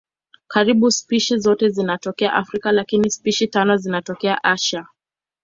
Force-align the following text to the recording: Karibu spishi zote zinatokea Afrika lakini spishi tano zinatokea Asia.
Karibu 0.47 0.91
spishi 0.91 1.37
zote 1.37 1.69
zinatokea 1.69 2.33
Afrika 2.33 2.71
lakini 2.71 3.09
spishi 3.11 3.47
tano 3.47 3.77
zinatokea 3.77 4.43
Asia. 4.43 4.87